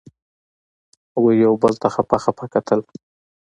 هغوی 1.13 1.35
یو 1.45 1.53
بل 1.63 1.73
ته 1.81 1.87
خپه 1.95 2.17
خپه 2.25 2.45
کتل. 2.53 2.79